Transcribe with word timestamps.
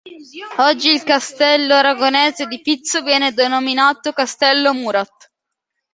Oggi 0.57 0.89
il 0.93 1.03
castello 1.03 1.75
aragonese 1.75 2.47
di 2.47 2.59
Pizzo 2.61 3.03
viene 3.03 3.33
denominato 3.33 4.13
Castello 4.13 4.73
Murat. 4.73 5.31